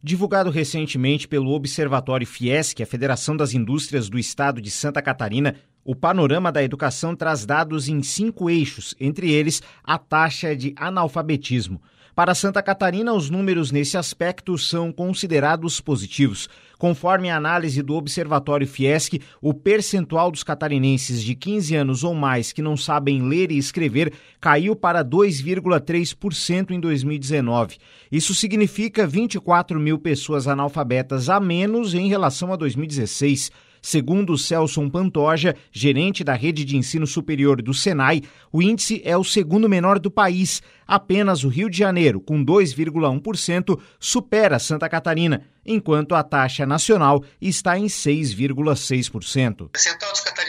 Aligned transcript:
Divulgado 0.00 0.48
recentemente 0.50 1.26
pelo 1.26 1.50
Observatório 1.50 2.26
Fiesc, 2.26 2.80
a 2.80 2.86
Federação 2.86 3.36
das 3.36 3.52
Indústrias 3.52 4.08
do 4.08 4.16
Estado 4.16 4.60
de 4.60 4.70
Santa 4.70 5.02
Catarina, 5.02 5.56
o 5.88 5.96
panorama 5.96 6.52
da 6.52 6.62
educação 6.62 7.16
traz 7.16 7.46
dados 7.46 7.88
em 7.88 8.02
cinco 8.02 8.50
eixos, 8.50 8.94
entre 9.00 9.32
eles 9.32 9.62
a 9.82 9.96
taxa 9.96 10.54
de 10.54 10.74
analfabetismo. 10.76 11.80
Para 12.14 12.34
Santa 12.34 12.62
Catarina, 12.62 13.14
os 13.14 13.30
números 13.30 13.72
nesse 13.72 13.96
aspecto 13.96 14.58
são 14.58 14.92
considerados 14.92 15.80
positivos. 15.80 16.46
Conforme 16.76 17.30
a 17.30 17.38
análise 17.38 17.80
do 17.80 17.94
Observatório 17.94 18.66
Fiesc, 18.66 19.18
o 19.40 19.54
percentual 19.54 20.30
dos 20.30 20.44
catarinenses 20.44 21.22
de 21.22 21.34
15 21.34 21.74
anos 21.74 22.04
ou 22.04 22.14
mais 22.14 22.52
que 22.52 22.60
não 22.60 22.76
sabem 22.76 23.26
ler 23.26 23.50
e 23.50 23.56
escrever 23.56 24.12
caiu 24.38 24.76
para 24.76 25.02
2,3% 25.02 26.70
em 26.70 26.80
2019. 26.80 27.78
Isso 28.12 28.34
significa 28.34 29.06
24 29.06 29.80
mil 29.80 29.98
pessoas 29.98 30.46
analfabetas 30.46 31.30
a 31.30 31.40
menos 31.40 31.94
em 31.94 32.08
relação 32.08 32.52
a 32.52 32.56
2016. 32.56 33.50
Segundo 33.88 34.36
Celson 34.36 34.90
Pantoja, 34.90 35.56
gerente 35.72 36.22
da 36.22 36.34
rede 36.34 36.62
de 36.62 36.76
ensino 36.76 37.06
superior 37.06 37.62
do 37.62 37.72
Senai, 37.72 38.20
o 38.52 38.60
índice 38.60 39.00
é 39.02 39.16
o 39.16 39.24
segundo 39.24 39.66
menor 39.66 39.98
do 39.98 40.10
país. 40.10 40.60
Apenas 40.86 41.42
o 41.42 41.48
Rio 41.48 41.70
de 41.70 41.78
Janeiro, 41.78 42.20
com 42.20 42.44
2,1%, 42.44 43.80
supera 43.98 44.58
Santa 44.58 44.90
Catarina, 44.90 45.42
enquanto 45.64 46.14
a 46.14 46.22
taxa 46.22 46.66
nacional 46.66 47.24
está 47.40 47.78
em 47.78 47.86
6,6%. 47.86 49.62
O 49.62 49.68
percentual 49.70 50.12
dos 50.12 50.20
catarinenses 50.20 50.46
de 50.46 50.47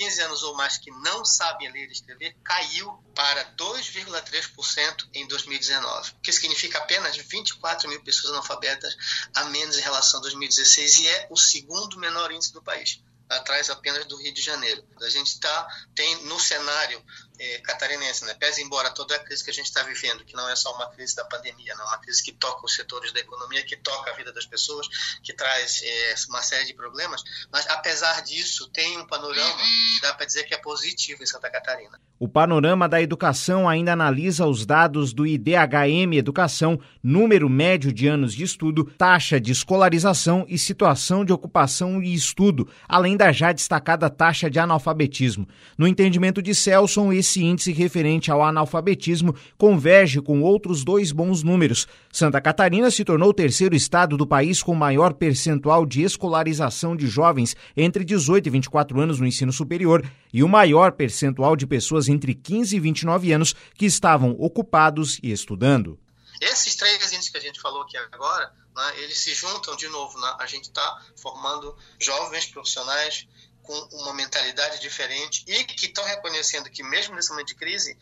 15 0.00 0.22
anos 0.22 0.42
ou 0.42 0.54
mais 0.54 0.78
que 0.78 0.90
não 0.90 1.26
sabem 1.26 1.70
ler 1.70 1.86
e 1.90 1.92
escrever 1.92 2.34
caiu 2.42 2.90
para 3.14 3.54
2,3% 3.54 5.06
em 5.12 5.28
2019, 5.28 6.12
o 6.12 6.20
que 6.22 6.32
significa 6.32 6.78
apenas 6.78 7.18
24 7.18 7.86
mil 7.86 8.02
pessoas 8.02 8.32
analfabetas 8.32 8.96
a 9.34 9.44
menos 9.44 9.76
em 9.76 9.82
relação 9.82 10.18
a 10.18 10.22
2016 10.22 11.00
e 11.00 11.06
é 11.06 11.26
o 11.30 11.36
segundo 11.36 11.98
menor 11.98 12.32
índice 12.32 12.50
do 12.50 12.62
país 12.62 13.02
atrás 13.28 13.68
apenas 13.68 14.06
do 14.06 14.16
Rio 14.16 14.32
de 14.32 14.40
Janeiro. 14.40 14.82
A 15.02 15.08
gente 15.10 15.38
tá, 15.38 15.68
tem 15.94 16.24
no 16.24 16.40
cenário 16.40 17.04
é, 17.40 17.58
catarinense, 17.60 18.24
né? 18.26 18.34
pese 18.34 18.62
embora 18.62 18.90
toda 18.90 19.16
a 19.16 19.18
crise 19.18 19.42
que 19.42 19.50
a 19.50 19.54
gente 19.54 19.66
está 19.66 19.82
vivendo, 19.82 20.24
que 20.24 20.36
não 20.36 20.46
é 20.50 20.54
só 20.54 20.74
uma 20.74 20.90
crise 20.90 21.16
da 21.16 21.24
pandemia, 21.24 21.74
não 21.74 21.84
é 21.84 21.88
uma 21.88 21.98
crise 21.98 22.22
que 22.22 22.32
toca 22.32 22.66
os 22.66 22.74
setores 22.74 23.12
da 23.12 23.20
economia, 23.20 23.64
que 23.64 23.76
toca 23.76 24.10
a 24.10 24.14
vida 24.14 24.30
das 24.30 24.44
pessoas, 24.44 24.86
que 25.22 25.32
traz 25.32 25.80
é, 25.82 26.14
uma 26.28 26.42
série 26.42 26.66
de 26.66 26.74
problemas, 26.74 27.22
mas 27.50 27.66
apesar 27.68 28.22
disso, 28.22 28.68
tem 28.68 28.98
um 28.98 29.06
panorama, 29.06 29.62
dá 30.02 30.12
para 30.12 30.26
dizer 30.26 30.44
que 30.44 30.54
é 30.54 30.58
positivo 30.58 31.22
em 31.22 31.26
Santa 31.26 31.50
Catarina. 31.50 31.98
O 32.18 32.28
panorama 32.28 32.86
da 32.86 33.00
educação 33.00 33.66
ainda 33.66 33.94
analisa 33.94 34.46
os 34.46 34.66
dados 34.66 35.14
do 35.14 35.26
IDHM 35.26 36.18
Educação, 36.18 36.78
número 37.02 37.48
médio 37.48 37.90
de 37.90 38.06
anos 38.06 38.34
de 38.34 38.44
estudo, 38.44 38.84
taxa 38.84 39.40
de 39.40 39.52
escolarização 39.52 40.44
e 40.46 40.58
situação 40.58 41.24
de 41.24 41.32
ocupação 41.32 42.02
e 42.02 42.12
estudo, 42.12 42.68
além 42.86 43.16
da 43.16 43.32
já 43.32 43.52
destacada 43.52 44.10
taxa 44.10 44.50
de 44.50 44.58
analfabetismo. 44.58 45.48
No 45.78 45.86
entendimento 45.86 46.42
de 46.42 46.54
Celson, 46.54 47.10
esse 47.10 47.29
índice 47.36 47.72
referente 47.72 48.30
ao 48.30 48.42
analfabetismo 48.42 49.34
converge 49.58 50.20
com 50.20 50.42
outros 50.42 50.82
dois 50.82 51.12
bons 51.12 51.42
números. 51.42 51.86
Santa 52.10 52.40
Catarina 52.40 52.90
se 52.90 53.04
tornou 53.04 53.28
o 53.28 53.34
terceiro 53.34 53.76
estado 53.76 54.16
do 54.16 54.26
país 54.26 54.62
com 54.62 54.74
maior 54.74 55.12
percentual 55.12 55.84
de 55.84 56.02
escolarização 56.02 56.96
de 56.96 57.06
jovens 57.06 57.54
entre 57.76 58.04
18 58.04 58.46
e 58.46 58.50
24 58.50 59.00
anos 59.00 59.20
no 59.20 59.26
ensino 59.26 59.52
superior 59.52 60.02
e 60.32 60.42
o 60.42 60.48
maior 60.48 60.92
percentual 60.92 61.54
de 61.54 61.66
pessoas 61.66 62.08
entre 62.08 62.34
15 62.34 62.76
e 62.76 62.80
29 62.80 63.32
anos 63.32 63.54
que 63.74 63.84
estavam 63.84 64.34
ocupados 64.38 65.18
e 65.22 65.30
estudando. 65.30 65.98
Esses 66.40 66.74
três 66.74 67.12
índices 67.12 67.28
que 67.28 67.36
a 67.36 67.40
gente 67.40 67.60
falou 67.60 67.82
aqui 67.82 67.98
agora, 67.98 68.50
né, 68.74 69.02
eles 69.02 69.18
se 69.18 69.34
juntam 69.34 69.76
de 69.76 69.88
novo. 69.88 70.18
Né? 70.18 70.36
A 70.38 70.46
gente 70.46 70.64
está 70.64 71.02
formando 71.16 71.76
jovens 71.98 72.46
profissionais 72.46 73.28
com 73.62 73.72
uma 73.92 74.14
mentalidade 74.14 74.80
diferente 74.80 75.44
e 75.46 75.64
que 75.64 75.86
estão 75.86 76.04
reconhecendo 76.04 76.70
que 76.70 76.82
mesmo 76.82 77.14
nesse 77.14 77.30
momento 77.30 77.48
de 77.48 77.54
crise, 77.54 77.98